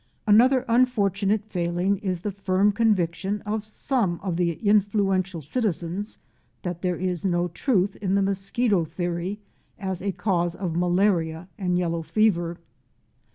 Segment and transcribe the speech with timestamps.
[0.25, 6.17] Another unfortunate failing is the firm conviction of some of the influential citizens
[6.63, 9.37] that there is no truth in the mosquito theory
[9.77, 12.57] as a cause of malaria and yellow fever.